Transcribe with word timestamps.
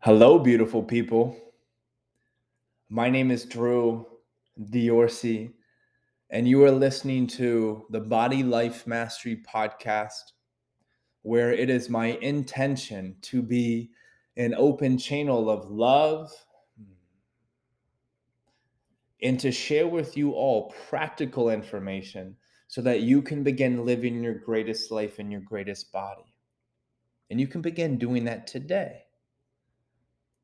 Hello, 0.00 0.38
beautiful 0.38 0.80
people. 0.80 1.36
My 2.88 3.10
name 3.10 3.32
is 3.32 3.44
Drew 3.44 4.06
Diorsi, 4.70 5.52
and 6.30 6.46
you 6.46 6.62
are 6.62 6.70
listening 6.70 7.26
to 7.26 7.84
the 7.90 7.98
Body 7.98 8.44
Life 8.44 8.86
Mastery 8.86 9.42
Podcast, 9.52 10.34
where 11.22 11.52
it 11.52 11.68
is 11.68 11.90
my 11.90 12.16
intention 12.22 13.16
to 13.22 13.42
be 13.42 13.90
an 14.36 14.54
open 14.54 14.98
channel 14.98 15.50
of 15.50 15.68
love 15.68 16.30
and 19.20 19.40
to 19.40 19.50
share 19.50 19.88
with 19.88 20.16
you 20.16 20.30
all 20.30 20.72
practical 20.88 21.50
information 21.50 22.36
so 22.68 22.80
that 22.82 23.00
you 23.00 23.20
can 23.20 23.42
begin 23.42 23.84
living 23.84 24.22
your 24.22 24.34
greatest 24.34 24.92
life 24.92 25.18
in 25.18 25.28
your 25.28 25.40
greatest 25.40 25.90
body. 25.90 26.36
And 27.30 27.40
you 27.40 27.48
can 27.48 27.62
begin 27.62 27.98
doing 27.98 28.24
that 28.26 28.46
today. 28.46 29.02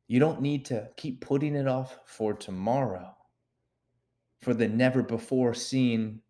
You 0.06 0.20
don't 0.20 0.42
need 0.42 0.66
to 0.66 0.88
keep 0.96 1.20
putting 1.20 1.54
it 1.54 1.66
off 1.66 1.98
for 2.04 2.34
tomorrow, 2.34 3.16
for 4.42 4.54
the 4.54 4.68
never 4.68 5.02
before 5.02 5.54
seen 5.54 6.20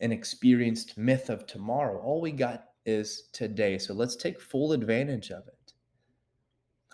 and 0.00 0.12
experienced 0.12 0.98
myth 0.98 1.30
of 1.30 1.46
tomorrow. 1.46 2.00
All 2.00 2.20
we 2.20 2.32
got 2.32 2.64
is 2.84 3.28
today. 3.32 3.78
So 3.78 3.94
let's 3.94 4.16
take 4.16 4.40
full 4.40 4.72
advantage 4.72 5.30
of 5.30 5.46
it. 5.46 5.72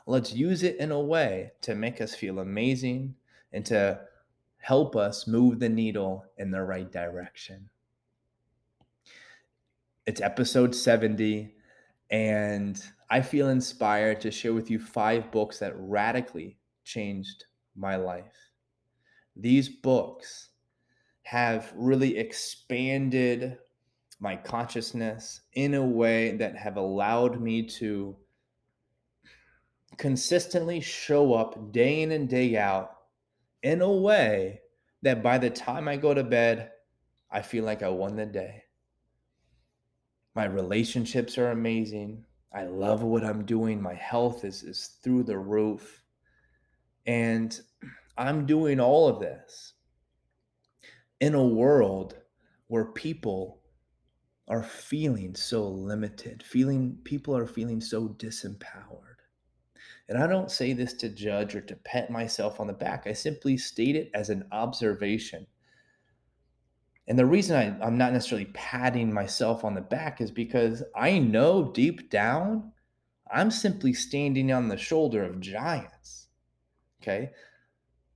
Let's 0.07 0.33
use 0.33 0.63
it 0.63 0.77
in 0.77 0.93
a 0.93 1.01
way 1.01 1.53
to 1.63 1.75
make 1.75 2.01
us 2.01 2.15
feel 2.15 2.39
amazing 2.39 3.17
and 3.53 3.67
to 3.67 4.01
help 4.59 4.95
us 4.95 5.27
move 5.27 5.59
the 5.59 5.69
needle 5.69 6.25
in 6.39 6.51
the 6.51 6.63
right 6.63 6.91
direction. 6.91 7.69
It's 10.07 10.21
episode 10.21 10.75
70, 10.75 11.55
and 12.11 12.81
I 13.09 13.21
feel 13.21 13.49
inspired 13.49 14.21
to 14.23 14.31
share 14.31 14.53
with 14.53 14.71
you 14.71 14.79
five 14.79 15.31
books 15.31 15.59
that 15.61 15.75
radically 15.77 16.59
changed 16.85 17.45
my 17.77 17.97
life. 17.97 18.35
These 19.37 19.69
books 19.69 20.51
have 21.23 21.73
really 21.77 22.17
expanded 22.17 23.59
my 24.19 24.35
consciousness 24.35 25.43
in 25.53 25.75
a 25.75 25.85
way 25.85 26.37
that 26.37 26.57
have 26.57 26.77
allowed 26.77 27.41
me 27.41 27.63
to 27.63 28.17
consistently 29.99 30.81
show 30.81 31.35
up 31.35 31.73
day 31.73 32.03
in 32.03 32.13
and 32.13 32.29
day 32.29 32.57
out 32.57 32.93
in 33.63 33.83
a 33.83 33.93
way 33.93 34.61
that 35.03 35.23
by 35.23 35.39
the 35.39 35.51
time 35.51 35.89
I 35.89 35.97
go 35.97 36.15
to 36.15 36.25
bed, 36.25 36.71
I 37.31 37.43
feel 37.43 37.65
like 37.65 37.83
I 37.83 37.89
won 37.89 38.17
the 38.17 38.27
day. 38.27 38.65
My 40.35 40.45
relationships 40.45 41.39
are 41.39 41.51
amazing. 41.51 42.25
I 42.57 42.65
love 42.65 43.03
what 43.03 43.23
I'm 43.23 43.45
doing. 43.45 43.83
My 43.83 43.93
health 43.95 44.45
is, 44.45 44.63
is 44.63 44.97
through 45.03 45.25
the 45.25 45.37
roof. 45.37 46.03
And 47.07 47.59
I'm 48.17 48.47
doing 48.47 48.81
all 48.81 49.09
of 49.09 49.21
this 49.21 49.75
in 51.21 51.35
a 51.35 51.47
world 51.47 52.17
where 52.69 52.87
people 52.87 53.61
are 54.49 54.63
feeling 54.63 55.35
so 55.35 55.69
limited, 55.69 56.43
feeling 56.43 56.97
people 57.05 57.37
are 57.37 57.47
feeling 57.47 57.81
so 57.81 58.09
disempowered. 58.09 59.21
And 60.09 60.17
I 60.17 60.27
don't 60.27 60.51
say 60.51 60.73
this 60.73 60.95
to 60.95 61.11
judge 61.11 61.55
or 61.55 61.61
to 61.61 61.77
pat 61.77 62.11
myself 62.11 62.59
on 62.59 62.69
the 62.69 62.73
back. 62.73 63.07
I 63.07 63.13
simply 63.13 63.59
state 63.59 63.97
it 63.97 64.11
as 64.15 64.31
an 64.31 64.47
observation 64.51 65.47
and 67.09 67.19
the 67.19 67.27
reason 67.27 67.57
I, 67.57 67.85
I'm 67.85 67.97
not 67.97 68.13
necessarily 68.13 68.47
patting 68.53 69.13
myself 69.13 69.65
on 69.65 69.75
the 69.75 69.81
back 69.81 70.21
is 70.21 70.31
because 70.31 70.83
I 70.97 71.19
know 71.19 71.71
deep 71.73 72.11
down, 72.11 72.73
I'm 73.33 73.51
simply 73.51 73.93
standing 73.93 74.53
on 74.53 74.69
the 74.69 74.77
shoulder 74.77 75.23
of 75.23 75.41
giants. 75.41 76.29
Okay. 77.03 77.31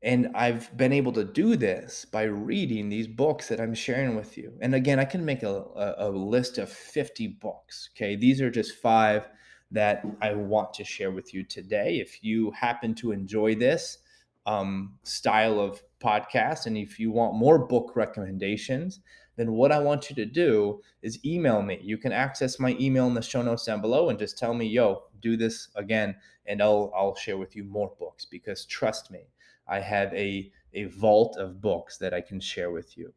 And 0.03 0.31
I've 0.35 0.75
been 0.77 0.93
able 0.93 1.13
to 1.13 1.25
do 1.25 1.57
this 1.57 2.07
by 2.07 2.23
reading 2.23 2.89
these 2.89 3.07
books 3.07 3.49
that 3.49 3.61
I'm 3.61 3.75
sharing 3.75 4.17
with 4.17 4.37
you. 4.37 4.55
And 4.61 4.75
again, 4.75 4.99
I 4.99 5.05
can 5.05 5.25
make 5.25 5.43
a, 5.43 5.65
a, 5.77 5.95
a 5.99 6.11
list 6.11 6.59
of 6.59 6.71
50 6.71 7.29
books. 7.29 7.91
Okay. 7.95 8.17
These 8.17 8.41
are 8.41 8.51
just 8.51 8.77
five 8.77 9.29
that 9.71 10.05
I 10.21 10.33
want 10.33 10.75
to 10.75 10.85
share 10.85 11.13
with 11.13 11.33
you 11.33 11.45
today. 11.45 12.01
If 12.01 12.25
you 12.25 12.51
happen 12.53 12.95
to 12.97 13.13
enjoy 13.13 13.55
this, 13.55 13.99
um, 14.47 14.95
style 15.05 15.61
of 15.61 15.81
podcast, 16.03 16.67
and 16.67 16.77
if 16.77 16.99
you 16.99 17.11
want 17.11 17.35
more 17.35 17.59
book 17.59 17.93
recommendations, 17.95 19.01
then 19.37 19.53
what 19.53 19.73
I 19.73 19.79
want 19.79 20.11
you 20.11 20.17
to 20.17 20.27
do 20.27 20.81
is 21.03 21.25
email 21.25 21.63
me. 21.63 21.79
You 21.83 21.97
can 21.97 22.13
access 22.13 22.59
my 22.59 22.77
email 22.81 23.07
in 23.07 23.15
the 23.15 23.23
show 23.23 23.43
notes 23.43 23.65
down 23.65 23.81
below 23.81 24.11
and 24.11 24.19
just 24.19 24.37
tell 24.37 24.53
me, 24.53 24.67
yo, 24.67 25.05
do 25.21 25.37
this 25.37 25.69
again, 25.77 26.17
and 26.47 26.63
I'll 26.63 26.93
I'll 26.95 27.15
share 27.15 27.39
with 27.39 27.57
you 27.57 27.65
more 27.65 27.93
books 27.99 28.25
because 28.25 28.67
trust 28.67 29.11
me, 29.11 29.21
I 29.69 29.81
have 29.81 30.13
a 30.15 30.51
a 30.75 30.85
vault 30.85 31.37
of 31.37 31.61
books 31.61 31.97
that 31.99 32.15
I 32.15 32.21
can 32.21 32.41
share 32.41 32.71
with 32.71 32.97
you. 32.97 33.13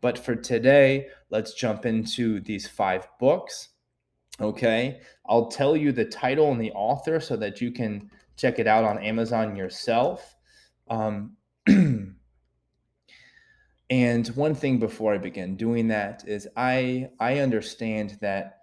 But 0.00 0.18
for 0.18 0.34
today, 0.34 1.08
let's 1.30 1.54
jump 1.54 1.86
into 1.86 2.40
these 2.40 2.66
five 2.66 3.06
books. 3.18 3.70
Okay. 4.40 5.00
I'll 5.26 5.46
tell 5.48 5.76
you 5.76 5.92
the 5.92 6.04
title 6.04 6.50
and 6.50 6.60
the 6.60 6.72
author 6.72 7.20
so 7.20 7.36
that 7.36 7.60
you 7.60 7.72
can 7.72 8.10
check 8.36 8.58
it 8.58 8.66
out 8.66 8.84
on 8.84 9.02
Amazon 9.02 9.56
yourself. 9.56 10.36
Um, 10.88 11.36
and 13.90 14.26
one 14.28 14.54
thing 14.54 14.78
before 14.78 15.14
I 15.14 15.18
begin 15.18 15.56
doing 15.56 15.88
that 15.88 16.24
is 16.26 16.48
I 16.56 17.10
I 17.18 17.38
understand 17.38 18.18
that 18.20 18.58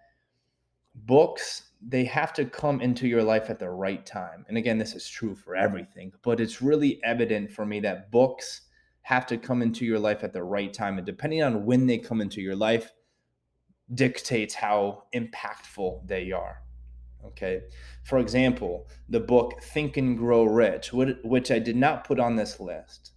books 0.94 1.63
they 1.88 2.06
have 2.06 2.34
to 2.34 2.46
come 2.46 2.81
into 2.81 3.08
your 3.08 3.24
life 3.24 3.50
at 3.50 3.59
the 3.59 3.69
right 3.69 4.06
time. 4.06 4.46
And 4.47 4.58
again, 4.58 4.78
this 4.78 4.96
is 4.96 5.08
true 5.08 5.35
for 5.35 5.56
everything, 5.56 6.14
but 6.24 6.40
it's 6.40 6.62
really 6.62 7.00
evident 7.03 7.52
for 7.52 7.66
me 7.66 7.80
that 7.81 8.12
books 8.12 8.62
have 9.03 9.28
to 9.28 9.38
come 9.38 9.62
into 9.62 9.85
your 9.85 10.00
life 10.00 10.24
at 10.24 10.34
the 10.34 10.41
right 10.41 10.74
time. 10.74 10.97
And 10.97 11.06
depending 11.06 11.44
on 11.44 11.66
when 11.66 11.85
they 11.85 12.00
come 12.00 12.22
into 12.22 12.41
your 12.41 12.56
life, 12.56 12.91
dictates 13.94 14.56
how 14.56 15.03
impactful 15.14 16.08
they 16.08 16.31
are. 16.31 16.64
Okay. 17.24 17.62
For 18.03 18.18
example, 18.18 18.88
the 19.09 19.19
book 19.19 19.62
Think 19.62 19.97
and 19.97 20.18
Grow 20.18 20.44
Rich, 20.44 20.91
which 20.94 21.52
I 21.52 21.59
did 21.59 21.75
not 21.75 22.03
put 22.03 22.19
on 22.19 22.35
this 22.35 22.59
list. 22.59 23.12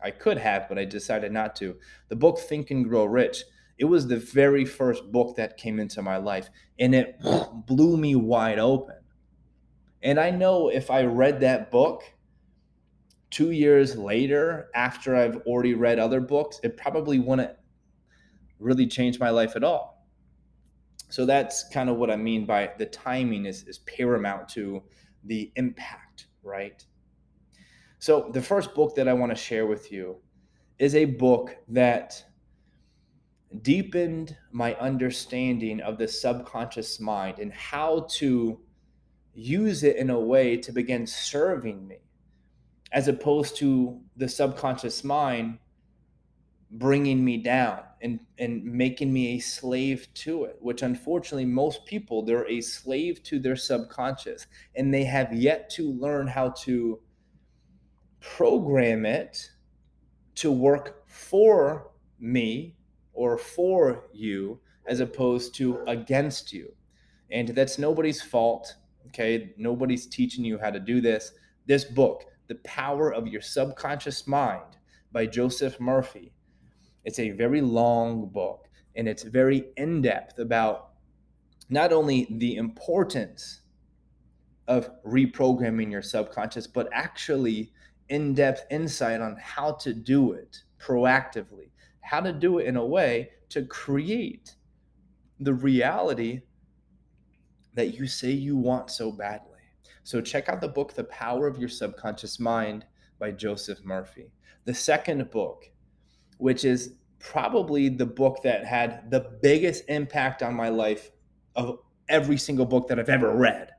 I 0.00 0.10
could 0.10 0.38
have, 0.38 0.68
but 0.68 0.78
I 0.78 0.84
decided 0.84 1.32
not 1.32 1.56
to. 1.56 1.76
The 2.08 2.16
book 2.16 2.38
Think 2.38 2.70
and 2.70 2.88
Grow 2.88 3.04
Rich, 3.04 3.44
it 3.78 3.84
was 3.84 4.06
the 4.06 4.18
very 4.18 4.64
first 4.64 5.10
book 5.10 5.36
that 5.36 5.56
came 5.56 5.78
into 5.78 6.02
my 6.02 6.16
life, 6.16 6.50
and 6.78 6.94
it 6.94 7.20
blew 7.66 7.96
me 7.96 8.14
wide 8.14 8.58
open. 8.58 8.96
And 10.02 10.20
I 10.20 10.30
know 10.30 10.68
if 10.68 10.90
I 10.90 11.02
read 11.04 11.40
that 11.40 11.70
book 11.70 12.02
two 13.30 13.50
years 13.50 13.96
later, 13.96 14.68
after 14.74 15.16
I've 15.16 15.38
already 15.38 15.74
read 15.74 15.98
other 15.98 16.20
books, 16.20 16.60
it 16.62 16.76
probably 16.76 17.18
wouldn't 17.18 17.56
really 18.58 18.86
change 18.86 19.18
my 19.18 19.30
life 19.30 19.56
at 19.56 19.64
all. 19.64 20.06
So 21.10 21.24
that's 21.24 21.68
kind 21.70 21.88
of 21.88 21.96
what 21.96 22.10
I 22.10 22.16
mean 22.16 22.44
by 22.44 22.72
the 22.78 22.86
timing 22.86 23.46
is, 23.46 23.64
is 23.64 23.78
paramount 23.80 24.48
to 24.50 24.82
the 25.24 25.50
impact, 25.56 26.26
right? 26.42 26.84
So 27.98 28.30
the 28.32 28.42
first 28.42 28.74
book 28.74 28.94
that 28.96 29.08
I 29.08 29.12
want 29.12 29.32
to 29.32 29.36
share 29.36 29.66
with 29.66 29.90
you 29.90 30.16
is 30.78 30.94
a 30.94 31.04
book 31.04 31.56
that 31.68 32.22
deepened 33.62 34.36
my 34.52 34.74
understanding 34.74 35.80
of 35.80 35.98
the 35.98 36.06
subconscious 36.06 37.00
mind 37.00 37.38
and 37.38 37.52
how 37.52 38.06
to 38.10 38.60
use 39.34 39.82
it 39.84 39.96
in 39.96 40.10
a 40.10 40.20
way 40.20 40.56
to 40.56 40.72
begin 40.72 41.06
serving 41.06 41.86
me 41.86 41.98
as 42.92 43.08
opposed 43.08 43.56
to 43.56 44.00
the 44.16 44.28
subconscious 44.28 45.04
mind 45.04 45.58
bringing 46.72 47.24
me 47.24 47.38
down 47.38 47.80
and 48.02 48.20
and 48.38 48.62
making 48.64 49.10
me 49.10 49.36
a 49.36 49.38
slave 49.38 50.06
to 50.12 50.44
it 50.44 50.56
which 50.60 50.82
unfortunately 50.82 51.46
most 51.46 51.86
people 51.86 52.22
they're 52.22 52.48
a 52.48 52.60
slave 52.60 53.22
to 53.22 53.38
their 53.38 53.56
subconscious 53.56 54.46
and 54.74 54.92
they 54.92 55.04
have 55.04 55.32
yet 55.32 55.70
to 55.70 55.92
learn 55.92 56.26
how 56.26 56.50
to 56.50 57.00
program 58.20 59.06
it 59.06 59.50
to 60.36 60.52
work 60.52 61.04
for 61.06 61.90
me 62.18 62.76
or 63.12 63.38
for 63.38 64.04
you 64.12 64.60
as 64.86 65.00
opposed 65.00 65.54
to 65.56 65.80
against 65.86 66.52
you. 66.52 66.72
And 67.30 67.48
that's 67.48 67.78
nobody's 67.78 68.22
fault 68.22 68.76
okay? 69.08 69.54
Nobody's 69.56 70.06
teaching 70.06 70.44
you 70.44 70.58
how 70.58 70.70
to 70.70 70.80
do 70.80 71.00
this. 71.00 71.32
This 71.66 71.84
book 71.84 72.24
the 72.46 72.56
power 72.56 73.12
of 73.12 73.26
your 73.26 73.42
subconscious 73.42 74.26
mind 74.26 74.78
by 75.12 75.26
joseph 75.26 75.78
murphy 75.78 76.32
it's 77.04 77.18
a 77.18 77.30
very 77.30 77.60
long 77.60 78.26
book 78.28 78.68
and 78.96 79.08
it's 79.08 79.22
very 79.22 79.64
in 79.76 80.02
depth 80.02 80.38
about 80.38 80.90
not 81.70 81.92
only 81.92 82.26
the 82.30 82.56
importance 82.56 83.60
of 84.66 84.90
reprogramming 85.06 85.90
your 85.90 86.02
subconscious, 86.02 86.66
but 86.66 86.88
actually 86.92 87.72
in 88.08 88.34
depth 88.34 88.66
insight 88.70 89.20
on 89.20 89.36
how 89.40 89.72
to 89.72 89.92
do 89.92 90.32
it 90.32 90.62
proactively, 90.80 91.70
how 92.00 92.20
to 92.20 92.32
do 92.32 92.58
it 92.58 92.66
in 92.66 92.76
a 92.76 92.84
way 92.84 93.30
to 93.50 93.64
create 93.64 94.54
the 95.40 95.54
reality 95.54 96.42
that 97.74 97.94
you 97.94 98.06
say 98.06 98.30
you 98.30 98.56
want 98.56 98.90
so 98.90 99.12
badly. 99.12 99.58
So 100.02 100.20
check 100.20 100.48
out 100.48 100.60
the 100.60 100.68
book, 100.68 100.94
The 100.94 101.04
Power 101.04 101.46
of 101.46 101.58
Your 101.58 101.68
Subconscious 101.68 102.40
Mind 102.40 102.86
by 103.18 103.30
Joseph 103.30 103.84
Murphy. 103.84 104.32
The 104.64 104.74
second 104.74 105.30
book, 105.30 105.70
which 106.38 106.64
is 106.64 106.94
probably 107.18 107.88
the 107.88 108.06
book 108.06 108.42
that 108.42 108.64
had 108.64 109.10
the 109.10 109.38
biggest 109.42 109.84
impact 109.88 110.42
on 110.42 110.54
my 110.54 110.68
life 110.68 111.10
of 111.56 111.78
every 112.08 112.38
single 112.38 112.64
book 112.64 112.88
that 112.88 112.98
I've 112.98 113.08
ever 113.08 113.34
read. 113.34 113.70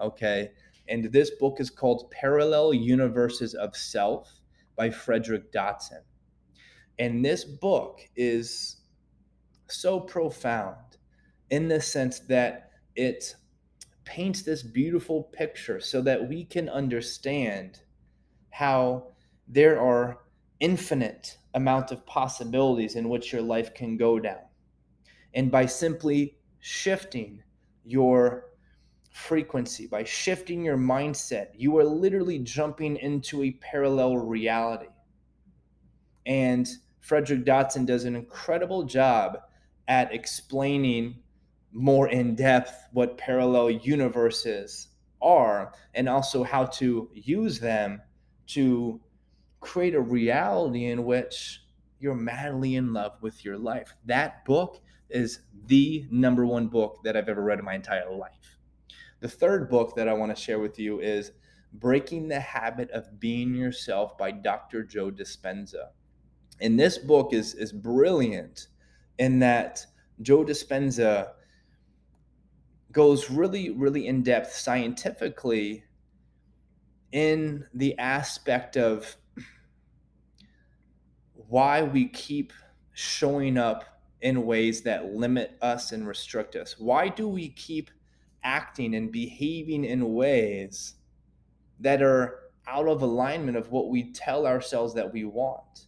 Okay. 0.00 0.50
And 0.88 1.04
this 1.12 1.30
book 1.30 1.60
is 1.60 1.70
called 1.70 2.10
Parallel 2.10 2.74
Universes 2.74 3.54
of 3.54 3.76
Self 3.76 4.40
by 4.76 4.90
Frederick 4.90 5.52
Dodson. 5.52 6.02
And 6.98 7.24
this 7.24 7.44
book 7.44 8.00
is 8.14 8.76
so 9.68 10.00
profound 10.00 10.98
in 11.50 11.68
the 11.68 11.80
sense 11.80 12.20
that 12.20 12.70
it 12.94 13.34
paints 14.04 14.42
this 14.42 14.62
beautiful 14.62 15.24
picture 15.24 15.80
so 15.80 16.00
that 16.02 16.28
we 16.28 16.44
can 16.44 16.68
understand 16.68 17.80
how 18.50 19.08
there 19.48 19.80
are 19.80 20.18
infinite 20.60 21.36
amount 21.54 21.90
of 21.90 22.06
possibilities 22.06 22.96
in 22.96 23.08
which 23.08 23.32
your 23.32 23.42
life 23.42 23.74
can 23.74 23.96
go 23.96 24.18
down 24.18 24.40
and 25.34 25.50
by 25.50 25.66
simply 25.66 26.38
shifting 26.60 27.42
your 27.84 28.46
frequency 29.16 29.86
by 29.86 30.04
shifting 30.04 30.62
your 30.62 30.76
mindset 30.76 31.48
you 31.56 31.76
are 31.78 31.84
literally 31.84 32.38
jumping 32.38 32.96
into 32.96 33.42
a 33.42 33.50
parallel 33.52 34.16
reality 34.18 34.88
and 36.26 36.68
frederick 37.00 37.44
Dodson 37.44 37.86
does 37.86 38.04
an 38.04 38.14
incredible 38.14 38.82
job 38.82 39.38
at 39.88 40.12
explaining 40.12 41.16
more 41.72 42.08
in 42.08 42.34
depth 42.34 42.88
what 42.92 43.16
parallel 43.16 43.70
universes 43.70 44.88
are 45.22 45.72
and 45.94 46.08
also 46.08 46.42
how 46.42 46.64
to 46.64 47.10
use 47.14 47.58
them 47.58 48.00
to 48.46 49.00
create 49.60 49.94
a 49.94 50.00
reality 50.00 50.86
in 50.86 51.04
which 51.04 51.62
you're 51.98 52.14
madly 52.14 52.76
in 52.76 52.92
love 52.92 53.12
with 53.20 53.44
your 53.44 53.58
life. 53.58 53.94
That 54.04 54.44
book 54.44 54.80
is 55.08 55.40
the 55.66 56.06
number 56.10 56.46
one 56.46 56.68
book 56.68 57.00
that 57.04 57.16
I've 57.16 57.28
ever 57.28 57.42
read 57.42 57.58
in 57.58 57.64
my 57.64 57.74
entire 57.74 58.10
life. 58.10 58.55
The 59.20 59.28
third 59.28 59.70
book 59.70 59.96
that 59.96 60.08
I 60.08 60.12
want 60.12 60.34
to 60.34 60.40
share 60.40 60.58
with 60.58 60.78
you 60.78 61.00
is 61.00 61.32
Breaking 61.72 62.28
the 62.28 62.40
Habit 62.40 62.90
of 62.90 63.18
Being 63.18 63.54
Yourself 63.54 64.16
by 64.18 64.30
Dr. 64.30 64.82
Joe 64.82 65.10
Dispenza. 65.10 65.88
And 66.60 66.78
this 66.78 66.98
book 66.98 67.32
is, 67.32 67.54
is 67.54 67.72
brilliant 67.72 68.68
in 69.18 69.38
that 69.40 69.84
Joe 70.22 70.44
Dispenza 70.44 71.32
goes 72.92 73.30
really, 73.30 73.70
really 73.70 74.06
in 74.06 74.22
depth 74.22 74.52
scientifically 74.52 75.84
in 77.12 77.66
the 77.74 77.96
aspect 77.98 78.76
of 78.76 79.16
why 81.48 81.82
we 81.82 82.08
keep 82.08 82.52
showing 82.92 83.58
up 83.58 83.84
in 84.22 84.46
ways 84.46 84.82
that 84.82 85.12
limit 85.14 85.56
us 85.60 85.92
and 85.92 86.06
restrict 86.06 86.56
us. 86.56 86.76
Why 86.78 87.08
do 87.08 87.28
we 87.28 87.50
keep 87.50 87.90
acting 88.46 88.94
and 88.94 89.12
behaving 89.12 89.84
in 89.84 90.14
ways 90.14 90.94
that 91.80 92.00
are 92.00 92.40
out 92.68 92.88
of 92.88 93.02
alignment 93.02 93.56
of 93.56 93.70
what 93.70 93.90
we 93.90 94.12
tell 94.12 94.46
ourselves 94.46 94.94
that 94.94 95.12
we 95.12 95.24
want? 95.24 95.86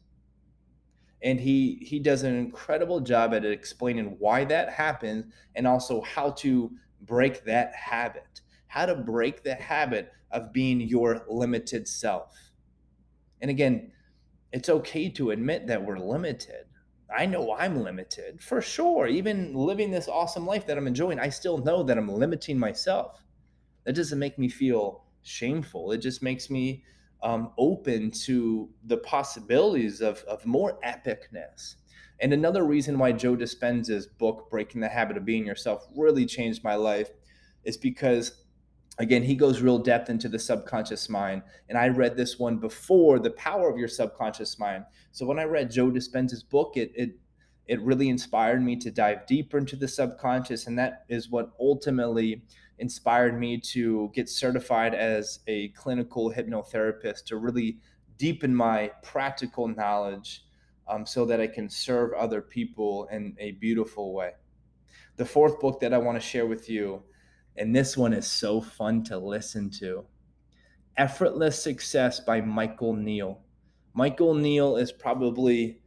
and 1.22 1.40
he 1.40 1.78
he 1.80 1.98
does 1.98 2.22
an 2.22 2.34
incredible 2.34 3.00
job 3.00 3.34
at 3.34 3.44
explaining 3.44 4.16
why 4.18 4.44
that 4.44 4.70
happens 4.70 5.24
and 5.56 5.66
also 5.66 6.00
how 6.02 6.30
to 6.30 6.70
break 7.02 7.44
that 7.44 7.74
habit 7.74 8.40
how 8.66 8.86
to 8.86 8.94
break 8.94 9.42
the 9.42 9.54
habit 9.54 10.12
of 10.30 10.52
being 10.52 10.80
your 10.80 11.24
limited 11.28 11.88
self 11.88 12.36
and 13.40 13.50
again 13.50 13.90
it's 14.52 14.68
okay 14.68 15.08
to 15.08 15.30
admit 15.30 15.66
that 15.66 15.84
we're 15.84 15.98
limited 15.98 16.66
i 17.16 17.26
know 17.26 17.54
i'm 17.54 17.82
limited 17.82 18.40
for 18.42 18.60
sure. 18.60 19.06
Even 19.06 19.54
living 19.54 19.90
this 19.90 20.08
awesome 20.08 20.46
life 20.46 20.66
that 20.66 20.78
i'm 20.78 20.86
enjoying 20.86 21.18
i 21.18 21.28
still 21.28 21.58
know 21.58 21.82
that 21.82 21.98
i'm 21.98 22.08
limiting 22.08 22.58
myself. 22.58 23.22
That 23.84 23.94
doesn't 23.94 24.18
make 24.18 24.38
me 24.38 24.48
feel 24.48 25.04
shameful. 25.22 25.92
It 25.92 25.98
just 25.98 26.22
makes 26.22 26.50
me 26.50 26.84
um, 27.22 27.52
open 27.58 28.10
to 28.26 28.68
the 28.84 28.98
possibilities 28.98 30.00
of, 30.00 30.22
of 30.28 30.44
more 30.46 30.78
epicness. 30.84 31.76
And 32.20 32.32
another 32.32 32.64
reason 32.64 32.98
why 32.98 33.12
Joe 33.12 33.36
Dispenza's 33.36 34.06
book, 34.06 34.48
Breaking 34.50 34.80
the 34.80 34.88
Habit 34.88 35.16
of 35.16 35.24
Being 35.24 35.46
Yourself, 35.46 35.86
really 35.96 36.26
changed 36.26 36.64
my 36.64 36.74
life 36.74 37.10
is 37.64 37.76
because, 37.76 38.44
again, 38.98 39.22
he 39.22 39.34
goes 39.34 39.60
real 39.60 39.78
depth 39.78 40.10
into 40.10 40.28
the 40.28 40.38
subconscious 40.38 41.08
mind. 41.08 41.42
And 41.68 41.78
I 41.78 41.88
read 41.88 42.16
this 42.16 42.38
one 42.38 42.58
before 42.58 43.18
The 43.18 43.30
Power 43.30 43.70
of 43.70 43.78
Your 43.78 43.88
Subconscious 43.88 44.58
Mind. 44.58 44.84
So 45.12 45.26
when 45.26 45.38
I 45.38 45.44
read 45.44 45.70
Joe 45.70 45.90
Dispenza's 45.90 46.42
book, 46.42 46.76
it, 46.76 46.92
it 46.94 47.10
it 47.68 47.82
really 47.82 48.08
inspired 48.08 48.62
me 48.62 48.76
to 48.76 48.90
dive 48.90 49.26
deeper 49.26 49.58
into 49.58 49.76
the 49.76 49.86
subconscious. 49.86 50.66
And 50.66 50.78
that 50.78 51.04
is 51.08 51.30
what 51.30 51.52
ultimately 51.60 52.42
inspired 52.78 53.38
me 53.38 53.60
to 53.60 54.10
get 54.14 54.28
certified 54.28 54.94
as 54.94 55.40
a 55.46 55.68
clinical 55.70 56.32
hypnotherapist 56.32 57.24
to 57.26 57.36
really 57.36 57.78
deepen 58.16 58.54
my 58.54 58.90
practical 59.02 59.68
knowledge 59.68 60.44
um, 60.88 61.04
so 61.04 61.26
that 61.26 61.40
I 61.40 61.46
can 61.46 61.68
serve 61.68 62.14
other 62.14 62.40
people 62.40 63.06
in 63.12 63.36
a 63.38 63.52
beautiful 63.52 64.14
way. 64.14 64.32
The 65.16 65.26
fourth 65.26 65.60
book 65.60 65.80
that 65.80 65.92
I 65.92 65.98
want 65.98 66.16
to 66.16 66.26
share 66.26 66.46
with 66.46 66.70
you, 66.70 67.02
and 67.58 67.74
this 67.74 67.96
one 67.96 68.12
is 68.12 68.26
so 68.26 68.60
fun 68.60 69.02
to 69.04 69.18
listen 69.18 69.70
to 69.70 70.04
Effortless 70.96 71.62
Success 71.62 72.20
by 72.20 72.40
Michael 72.40 72.94
Neill. 72.94 73.40
Michael 73.94 74.34
Neill 74.34 74.76
is 74.76 74.90
probably, 74.90 75.80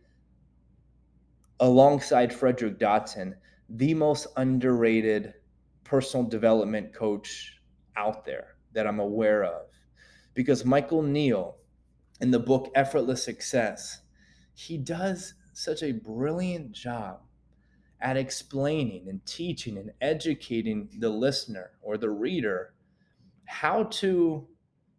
alongside 1.59 2.33
Frederick 2.33 2.79
Dodson, 2.79 3.35
the 3.69 3.93
most 3.93 4.27
underrated 4.37 5.33
personal 5.83 6.25
development 6.25 6.93
coach 6.93 7.59
out 7.97 8.25
there 8.25 8.55
that 8.73 8.87
I'm 8.87 8.99
aware 8.99 9.43
of. 9.43 9.67
Because 10.33 10.63
Michael 10.63 11.01
Neill, 11.01 11.57
in 12.21 12.31
the 12.31 12.39
book 12.39 12.71
Effortless 12.75 13.23
Success, 13.23 14.01
he 14.53 14.77
does 14.77 15.33
such 15.53 15.83
a 15.83 15.91
brilliant 15.91 16.71
job 16.71 17.21
at 18.01 18.17
explaining 18.17 19.07
and 19.09 19.25
teaching 19.25 19.77
and 19.77 19.91
educating 20.01 20.89
the 20.99 21.09
listener 21.09 21.71
or 21.81 21.97
the 21.97 22.09
reader 22.09 22.73
how 23.45 23.83
to 23.83 24.47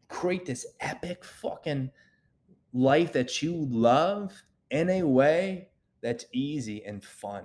create 0.09 0.45
this 0.45 0.67
epic 0.81 1.25
fucking 1.25 1.91
life 2.73 3.13
that 3.13 3.43
you 3.43 3.67
love 3.71 4.43
in 4.71 4.89
a 4.91 5.03
way 5.03 5.69
that's 6.03 6.27
easy 6.33 6.85
and 6.85 7.03
fun. 7.03 7.45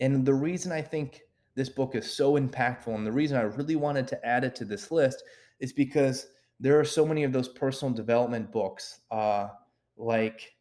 And 0.00 0.24
the 0.24 0.34
reason 0.34 0.72
I 0.72 0.82
think 0.82 1.22
this 1.54 1.68
book 1.68 1.94
is 1.94 2.10
so 2.10 2.34
impactful. 2.38 2.94
And 2.94 3.06
the 3.06 3.12
reason 3.12 3.36
I 3.36 3.42
really 3.42 3.76
wanted 3.76 4.06
to 4.08 4.26
add 4.26 4.44
it 4.44 4.54
to 4.56 4.64
this 4.64 4.90
list 4.90 5.22
is 5.60 5.72
because 5.72 6.28
there 6.60 6.78
are 6.78 6.84
so 6.84 7.06
many 7.06 7.24
of 7.24 7.32
those 7.32 7.48
personal 7.48 7.92
development 7.92 8.52
books, 8.52 9.00
uh, 9.10 9.48
like 9.96 10.52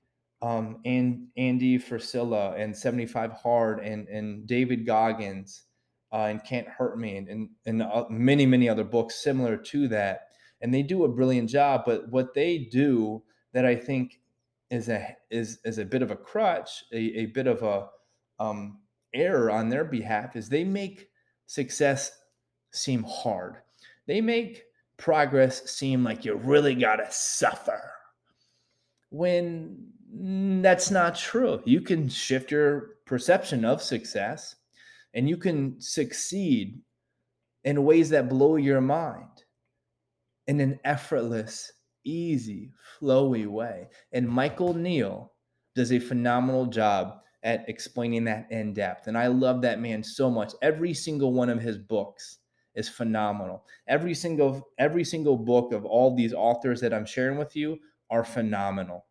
um, 0.42 0.80
and 0.86 1.28
Andy 1.36 1.80
Frisella 1.80 2.60
and 2.60 2.76
75 2.76 3.32
Hard 3.32 3.80
and, 3.80 4.08
and 4.08 4.46
David 4.46 4.86
Goggins 4.86 5.64
uh, 6.12 6.26
and 6.26 6.44
Can't 6.44 6.68
Hurt 6.68 7.00
Me 7.00 7.18
and, 7.18 7.28
and, 7.28 7.50
and 7.66 7.82
uh, 7.82 8.06
many, 8.10 8.46
many 8.46 8.70
other 8.70 8.84
books 8.84 9.16
similar 9.16 9.58
to 9.58 9.88
that. 9.90 10.28
And 10.62 10.74
they 10.74 10.84
do 10.84 11.04
a 11.04 11.10
brilliant 11.10 11.50
job. 11.50 11.84
But 11.86 12.10
what 12.10 12.34
they 12.34 12.58
do 12.72 13.24
that 13.54 13.66
I 13.66 13.76
think 13.76 14.20
is 14.70 14.90
a 14.90 15.16
is 15.30 15.60
is 15.64 15.78
a 15.78 15.86
bit 15.86 16.02
of 16.02 16.12
a 16.12 16.16
crutch, 16.16 16.84
a, 16.92 16.98
a 16.98 17.26
bit 17.28 17.48
of 17.48 17.64
a 17.64 17.88
um, 18.40 18.80
error 19.14 19.50
on 19.52 19.70
their 19.70 19.86
behalf 19.86 20.36
is 20.36 20.50
they 20.50 20.64
make 20.64 21.10
success 21.46 22.12
seem 22.72 23.04
hard. 23.04 23.58
They 24.06 24.22
make 24.22 24.64
progress 24.98 25.70
seem 25.70 26.04
like 26.04 26.26
you 26.26 26.36
really 26.36 26.76
got 26.76 26.98
to 26.98 27.08
suffer. 27.10 27.92
When 29.10 29.88
Mm, 30.14 30.62
that's 30.62 30.92
not 30.92 31.16
true. 31.16 31.62
You 31.66 31.82
can 31.82 32.08
shift 32.10 32.52
your 32.52 32.98
perception 33.06 33.66
of 33.66 33.82
success 33.82 34.56
and 35.14 35.28
you 35.28 35.38
can 35.38 35.80
succeed 35.80 36.80
in 37.64 37.84
ways 37.84 38.10
that 38.10 38.30
blow 38.30 38.56
your 38.56 38.82
mind 38.82 39.44
in 40.48 40.60
an 40.62 40.80
effortless, 40.86 41.72
easy, 42.06 42.72
flowy 43.00 43.48
way. 43.48 43.88
And 44.14 44.28
Michael 44.28 44.74
Neill 44.74 45.34
does 45.76 45.92
a 45.92 46.00
phenomenal 46.00 46.66
job 46.66 47.20
at 47.44 47.68
explaining 47.68 48.24
that 48.26 48.48
in 48.52 48.74
depth. 48.74 49.08
And 49.08 49.18
I 49.18 49.28
love 49.28 49.62
that 49.62 49.80
man 49.80 50.04
so 50.04 50.30
much. 50.30 50.54
Every 50.62 50.94
single 50.94 51.34
one 51.34 51.50
of 51.50 51.62
his 51.62 51.78
books 51.78 52.40
is 52.76 52.90
phenomenal. 52.90 53.66
Every 53.88 54.14
single 54.14 54.68
every 54.78 55.04
single 55.04 55.38
book 55.38 55.74
of 55.74 55.86
all 55.86 56.16
these 56.16 56.34
authors 56.34 56.80
that 56.82 56.94
I'm 56.94 57.06
sharing 57.06 57.38
with 57.38 57.56
you 57.56 57.78
are 58.10 58.24
phenomenal. 58.24 59.06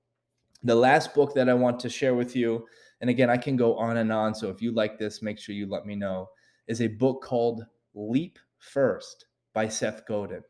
The 0.67 0.75
last 0.75 1.15
book 1.15 1.33
that 1.35 1.49
I 1.49 1.55
want 1.55 1.79
to 1.79 1.89
share 1.89 2.17
with 2.17 2.35
you, 2.35 2.67
and 3.01 3.09
again, 3.09 3.31
I 3.31 3.37
can 3.37 3.57
go 3.57 3.77
on 3.77 3.99
and 3.99 4.13
on. 4.13 4.35
So 4.35 4.51
if 4.51 4.61
you 4.61 4.73
like 4.73 4.99
this, 4.99 5.23
make 5.23 5.39
sure 5.39 5.55
you 5.55 5.69
let 5.69 5.87
me 5.87 5.95
know, 5.95 6.29
is 6.67 6.81
a 6.81 6.89
book 6.89 7.23
called 7.23 7.65
Leap 7.95 8.41
First 8.59 9.27
by 9.55 9.69
Seth 9.69 10.05
Godin. 10.09 10.43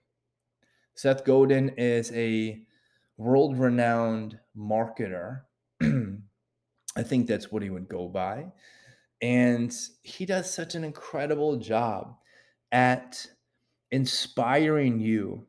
Seth 0.95 1.23
Godin 1.23 1.69
is 1.77 2.11
a 2.13 2.63
world 3.19 3.59
renowned 3.59 4.39
marketer. 4.57 5.43
I 5.83 7.03
think 7.03 7.27
that's 7.27 7.53
what 7.53 7.63
he 7.63 7.69
would 7.69 7.87
go 7.87 8.09
by. 8.09 8.47
And 9.21 9.71
he 10.03 10.25
does 10.25 10.51
such 10.51 10.75
an 10.75 10.83
incredible 10.83 11.57
job 11.57 12.17
at 12.73 13.27
inspiring 13.91 14.99
you 14.99 15.47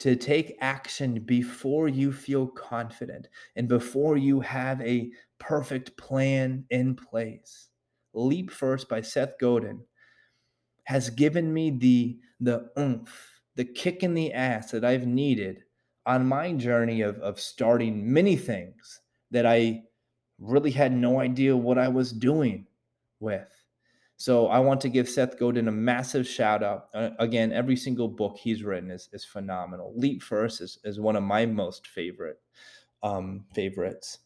to 0.00 0.16
take 0.16 0.56
action 0.60 1.20
before 1.20 1.88
you 1.88 2.12
feel 2.12 2.46
confident 2.46 3.28
and 3.56 3.68
before 3.68 4.16
you 4.16 4.40
have 4.40 4.80
a 4.80 5.10
perfect 5.38 5.96
plan 5.96 6.64
in 6.70 6.96
place. 6.96 7.68
Leap 8.14 8.50
First 8.50 8.88
by 8.88 9.02
Seth 9.02 9.38
Godin 9.38 9.82
has 10.84 11.10
given 11.10 11.52
me 11.52 11.70
the 11.70 12.18
the 12.40 12.70
oomph, 12.78 13.40
the 13.54 13.64
kick 13.64 14.02
in 14.02 14.14
the 14.14 14.32
ass 14.32 14.70
that 14.70 14.84
I've 14.84 15.06
needed 15.06 15.62
on 16.06 16.26
my 16.26 16.54
journey 16.54 17.02
of, 17.02 17.18
of 17.18 17.38
starting 17.38 18.10
many 18.10 18.34
things 18.34 19.00
that 19.30 19.44
I 19.44 19.82
really 20.38 20.70
had 20.70 20.92
no 20.92 21.20
idea 21.20 21.54
what 21.56 21.78
I 21.78 21.88
was 21.88 22.12
doing 22.12 22.66
with. 23.20 23.59
So 24.20 24.48
I 24.48 24.58
want 24.58 24.82
to 24.82 24.90
give 24.90 25.08
Seth 25.08 25.38
Godin 25.38 25.66
a 25.66 25.72
massive 25.72 26.26
shout 26.26 26.62
out. 26.62 26.88
Uh, 26.92 27.08
again, 27.18 27.54
every 27.54 27.74
single 27.74 28.06
book 28.06 28.36
he's 28.36 28.62
written 28.62 28.90
is, 28.90 29.08
is 29.14 29.24
phenomenal. 29.24 29.94
Leap 29.96 30.22
First 30.22 30.60
is, 30.60 30.78
is 30.84 31.00
one 31.00 31.16
of 31.16 31.22
my 31.22 31.46
most 31.46 31.86
favorite 31.86 32.38
um, 33.02 33.46
favorites. 33.54 34.18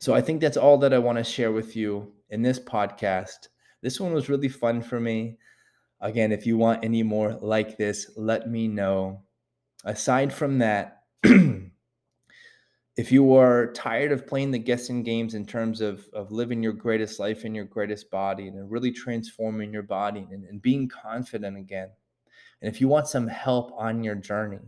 So 0.00 0.14
I 0.14 0.20
think 0.20 0.40
that's 0.40 0.56
all 0.56 0.78
that 0.78 0.92
I 0.92 0.98
want 0.98 1.16
to 1.18 1.22
share 1.22 1.52
with 1.52 1.76
you 1.76 2.12
in 2.30 2.42
this 2.42 2.58
podcast. 2.58 3.46
This 3.82 4.00
one 4.00 4.12
was 4.12 4.28
really 4.28 4.48
fun 4.48 4.82
for 4.82 4.98
me. 4.98 5.38
Again, 6.00 6.32
if 6.32 6.44
you 6.44 6.58
want 6.58 6.84
any 6.84 7.04
more 7.04 7.38
like 7.40 7.78
this, 7.78 8.10
let 8.16 8.50
me 8.50 8.66
know. 8.66 9.22
Aside 9.84 10.32
from 10.32 10.58
that, 10.58 11.04
if 12.96 13.10
you 13.10 13.34
are 13.34 13.72
tired 13.72 14.12
of 14.12 14.26
playing 14.26 14.50
the 14.50 14.58
guessing 14.58 15.02
games 15.02 15.34
in 15.34 15.46
terms 15.46 15.80
of, 15.80 16.06
of 16.12 16.30
living 16.30 16.62
your 16.62 16.74
greatest 16.74 17.18
life 17.18 17.44
in 17.44 17.54
your 17.54 17.64
greatest 17.64 18.10
body 18.10 18.48
and 18.48 18.70
really 18.70 18.92
transforming 18.92 19.72
your 19.72 19.82
body 19.82 20.26
and, 20.30 20.44
and 20.44 20.60
being 20.60 20.88
confident 20.88 21.56
again, 21.56 21.88
and 22.60 22.72
if 22.72 22.80
you 22.80 22.88
want 22.88 23.08
some 23.08 23.26
help 23.26 23.72
on 23.78 24.04
your 24.04 24.14
journey, 24.14 24.60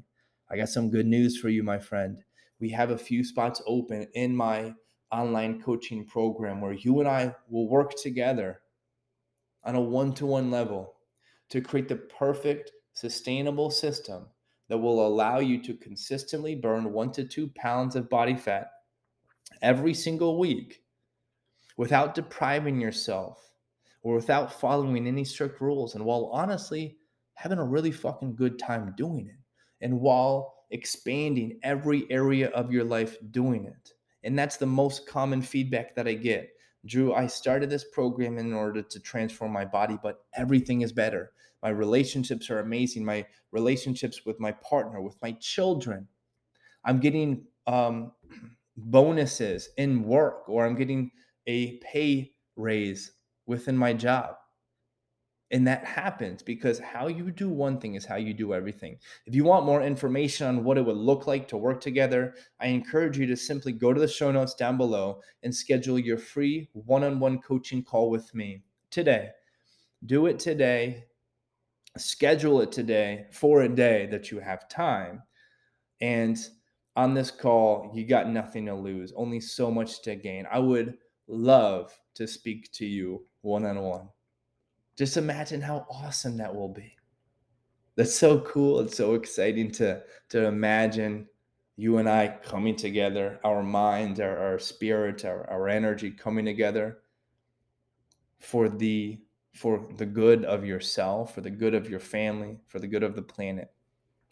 I 0.51 0.57
got 0.57 0.71
some 0.71 0.91
good 0.91 1.07
news 1.07 1.39
for 1.39 1.51
you, 1.51 1.63
my 1.63 1.79
friend. 1.79 2.23
We 2.61 2.71
have 2.71 2.91
a 2.91 2.99
few 2.99 3.25
spots 3.25 3.61
open 3.67 4.09
in 4.15 4.35
my 4.35 4.75
online 5.13 5.61
coaching 5.61 6.07
program 6.07 6.61
where 6.61 6.73
you 6.73 7.01
and 7.01 7.09
I 7.09 7.35
will 7.49 7.69
work 7.69 7.93
together 7.95 8.61
on 9.65 9.75
a 9.75 9.81
one 9.81 10.15
to 10.15 10.27
one 10.27 10.51
level 10.51 10.95
to 11.51 11.61
create 11.61 11.89
the 11.89 11.97
perfect, 11.97 12.73
sustainable 12.95 13.71
system 13.71 14.27
that 14.69 14.79
will 14.79 15.07
allow 15.07 15.39
you 15.39 15.63
to 15.63 15.75
consistently 15.75 16.55
burn 16.55 16.93
one 16.93 17.13
to 17.13 17.25
two 17.25 17.49
pounds 17.55 17.97
of 17.97 18.09
body 18.09 18.37
fat 18.37 18.71
every 19.63 19.95
single 19.95 20.39
week 20.39 20.83
without 21.77 22.15
depriving 22.15 22.81
yourself 22.81 23.51
or 24.03 24.15
without 24.15 24.61
following 24.61 25.07
any 25.07 25.25
strict 25.25 25.61
rules. 25.61 25.95
And 25.95 26.05
while 26.05 26.31
honestly 26.33 26.99
having 27.35 27.59
a 27.59 27.65
really 27.65 27.91
fucking 27.91 28.37
good 28.37 28.59
time 28.59 28.95
doing 28.97 29.27
it, 29.27 29.85
and 29.85 30.01
while 30.01 30.55
expanding 30.71 31.59
every 31.63 32.07
area 32.11 32.49
of 32.51 32.73
your 32.73 32.85
life 32.85 33.17
doing 33.31 33.65
it. 33.65 33.93
And 34.23 34.39
that's 34.39 34.57
the 34.57 34.67
most 34.67 35.07
common 35.07 35.43
feedback 35.43 35.95
that 35.95 36.09
I 36.09 36.15
get. 36.15 36.51
Drew, 36.87 37.15
I 37.15 37.27
started 37.27 37.71
this 37.71 37.85
program 37.93 38.39
in 38.39 38.53
order 38.53 38.83
to 38.83 39.01
transform 39.01 39.53
my 39.53 39.65
body, 39.65 39.99
but 40.03 40.25
everything 40.35 40.83
is 40.83 40.93
better. 40.93 41.33
My 41.65 41.71
relationships 41.71 42.51
are 42.51 42.61
amazing. 42.61 43.07
My 43.07 43.25
relationships 43.51 44.27
with 44.27 44.39
my 44.39 44.53
partner, 44.53 45.01
with 45.01 45.17
my 45.23 45.33
children. 45.41 46.07
I'm 46.85 47.01
getting 47.01 47.47
um, 47.67 48.13
bonuses 48.77 49.71
in 49.79 50.05
work, 50.05 50.47
or 50.47 50.67
I'm 50.67 50.75
getting 50.75 51.11
a 51.47 51.79
pay 51.79 52.33
raise 52.57 53.13
within 53.47 53.79
my 53.79 53.95
job. 53.95 54.37
And 55.51 55.67
that 55.67 55.87
happens 55.87 56.43
because 56.43 56.79
how 56.79 57.07
you 57.07 57.31
do 57.31 57.49
one 57.49 57.81
thing 57.81 57.95
is 57.95 58.05
how 58.05 58.17
you 58.17 58.35
do 58.35 58.53
everything. 58.53 58.99
If 59.25 59.35
you 59.35 59.45
want 59.45 59.65
more 59.65 59.83
information 59.83 60.47
on 60.47 60.65
what 60.65 60.77
it 60.77 60.85
would 60.85 60.97
look 60.97 61.27
like 61.27 61.49
to 61.49 61.57
work 61.57 61.81
together, 61.81 62.35
I 62.61 62.67
encourage 62.67 63.17
you 63.17 63.27
to 63.27 63.37
simply 63.37 63.73
go 63.73 63.95
to 63.95 64.01
the 64.01 64.09
show 64.09 64.31
notes 64.31 64.55
down 64.55 64.77
below 64.77 65.21
and 65.43 65.55
schedule 65.55 65.99
your 65.99 66.19
free 66.19 66.69
one 66.73 67.05
on 67.05 67.21
one 67.21 67.39
coaching 67.39 67.83
call 67.83 68.11
with 68.11 68.35
me 68.35 68.65
today. 68.91 69.31
Do 70.05 70.27
it 70.27 70.39
today 70.39 71.05
schedule 71.97 72.61
it 72.61 72.73
today 72.73 73.27
for 73.31 73.63
a 73.63 73.69
day 73.69 74.07
that 74.07 74.31
you 74.31 74.41
have 74.41 74.69
time. 74.69 75.23
And 76.01 76.39
on 76.97 77.15
this 77.15 77.31
call, 77.31 77.91
you 77.95 78.05
got 78.05 78.29
nothing 78.29 78.67
to 78.67 78.75
lose, 78.75 79.13
only 79.17 79.41
so 79.41 79.71
much 79.71 80.03
to 80.03 80.15
gain. 80.15 80.47
I 80.51 80.59
would 80.59 80.99
love 81.27 81.97
to 82.15 82.27
speak 82.27 82.71
to 82.73 82.87
you 82.87 83.25
one 83.43 83.65
on 83.65 83.81
one. 83.81 84.09
Just 84.97 85.17
imagine 85.17 85.61
how 85.61 85.87
awesome 85.91 86.37
that 86.37 86.55
will 86.55 86.69
be. 86.69 86.97
That's 87.97 88.15
so 88.15 88.41
cool. 88.41 88.81
It's 88.81 88.97
so 88.97 89.15
exciting 89.15 89.71
to, 89.73 90.03
to 90.31 90.47
imagine 90.47 91.27
you 91.77 91.99
and 91.99 92.09
I 92.09 92.39
coming 92.45 92.77
together, 92.77 93.41
our 93.45 93.63
minds, 93.63 94.21
our, 94.21 94.37
our 94.37 94.59
spirit, 94.59 95.25
our, 95.25 95.49
our 95.51 95.69
energy 95.69 96.11
coming 96.11 96.45
together 96.45 96.99
for 98.39 98.69
the 98.69 99.19
for 99.55 99.87
the 99.97 100.07
good 100.07 100.45
of 100.45 100.65
yourself, 100.65 101.35
for 101.35 101.41
the 101.41 101.51
good 101.51 101.75
of 101.75 101.89
your 101.89 102.01
family, 102.01 102.59
for 102.67 102.81
the 102.81 102.89
good 102.89 103.03
of 103.03 103.15
the 103.15 103.23
planet. 103.23 103.71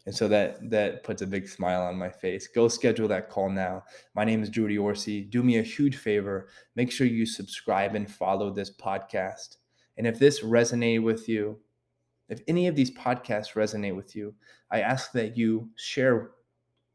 And 0.05 0.14
so 0.14 0.26
that 0.29 0.69
that 0.71 1.05
puts 1.05 1.23
a 1.23 1.26
big 1.26 1.49
smile 1.49 1.83
on 1.83 1.97
my 1.97 2.11
face. 2.11 2.49
Go 2.49 2.67
schedule 2.67 3.07
that 3.09 3.31
call 3.31 3.49
now. 3.49 3.85
My 4.17 4.25
name 4.25 4.43
is 4.43 4.50
Drew 4.50 4.67
Diorsi. 4.67 5.31
Do 5.31 5.45
me 5.45 5.59
a 5.59 5.62
huge 5.62 5.97
favor. 5.97 6.49
Make 6.75 6.91
sure 6.91 7.07
you 7.07 7.25
subscribe 7.25 7.95
and 7.95 8.11
follow 8.11 8.50
this 8.50 8.76
podcast. 8.76 9.59
And 9.97 10.07
if 10.07 10.19
this 10.19 10.41
resonated 10.41 11.05
with 11.05 11.29
you, 11.29 11.59
if 12.29 12.41
any 12.49 12.67
of 12.67 12.75
these 12.75 12.91
podcasts 12.91 13.55
resonate 13.55 13.95
with 13.95 14.17
you, 14.17 14.35
I 14.73 14.81
ask 14.81 15.12
that 15.12 15.37
you 15.37 15.69
share 15.76 16.33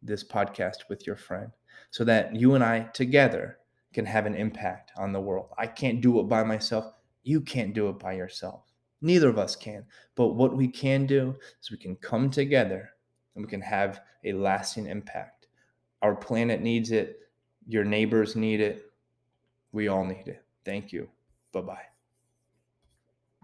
this 0.02 0.24
podcast 0.24 0.90
with 0.90 1.08
your 1.08 1.16
friend 1.16 1.52
so 1.92 2.04
that 2.04 2.36
you 2.36 2.56
and 2.56 2.64
I 2.64 2.90
together 2.94 3.60
can 3.94 4.06
have 4.06 4.26
an 4.26 4.36
impact 4.36 4.92
on 4.98 5.14
the 5.14 5.22
world. 5.22 5.50
I 5.58 5.68
can't 5.68 6.02
do 6.02 6.20
it 6.20 6.24
by 6.24 6.44
myself. 6.44 6.97
You 7.28 7.42
can't 7.42 7.74
do 7.74 7.90
it 7.90 8.00
by 8.00 8.14
yourself. 8.14 8.72
Neither 9.02 9.28
of 9.28 9.38
us 9.38 9.54
can. 9.54 9.84
But 10.16 10.30
what 10.30 10.56
we 10.56 10.70
can 10.70 11.06
do 11.06 11.36
is 11.62 11.70
we 11.70 11.78
can 11.78 11.98
come 11.98 12.30
together 12.30 12.90
and 13.36 13.44
we 13.44 13.50
can 13.50 13.60
have 13.60 14.00
a 14.24 14.32
lasting 14.32 14.88
impact. 14.88 15.48
Our 16.02 16.16
planet 16.16 16.62
needs 16.62 16.92
it. 16.92 17.20
Your 17.68 17.84
neighbors 17.84 18.38
need 18.38 18.62
it. 18.62 18.86
We 19.74 19.90
all 19.90 20.06
need 20.06 20.30
it. 20.30 20.46
Thank 20.64 20.94
you. 20.94 21.10
Bye 21.52 21.62
bye. 21.62 21.97